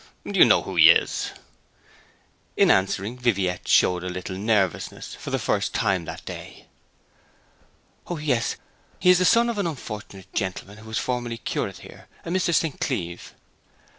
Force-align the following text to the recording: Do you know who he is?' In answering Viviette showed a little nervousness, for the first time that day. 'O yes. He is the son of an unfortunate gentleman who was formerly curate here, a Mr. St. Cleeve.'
Do 0.25 0.39
you 0.39 0.45
know 0.45 0.63
who 0.63 0.77
he 0.77 0.89
is?' 0.89 1.29
In 2.57 2.71
answering 2.71 3.19
Viviette 3.19 3.67
showed 3.67 4.03
a 4.03 4.09
little 4.09 4.35
nervousness, 4.35 5.13
for 5.13 5.29
the 5.29 5.37
first 5.37 5.75
time 5.75 6.05
that 6.05 6.25
day. 6.25 6.65
'O 8.07 8.17
yes. 8.17 8.55
He 8.97 9.11
is 9.11 9.19
the 9.19 9.25
son 9.25 9.47
of 9.47 9.59
an 9.59 9.67
unfortunate 9.67 10.33
gentleman 10.33 10.79
who 10.79 10.87
was 10.87 10.97
formerly 10.97 11.37
curate 11.37 11.81
here, 11.81 12.07
a 12.25 12.29
Mr. 12.31 12.51
St. 12.51 12.79
Cleeve.' 12.81 13.35